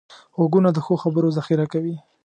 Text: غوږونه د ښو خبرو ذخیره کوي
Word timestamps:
غوږونه 0.37 0.69
د 0.73 0.77
ښو 0.85 0.93
خبرو 1.03 1.35
ذخیره 1.37 1.65
کوي 1.73 1.95